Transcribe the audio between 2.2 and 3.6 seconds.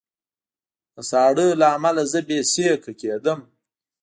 بې سېکه کېدم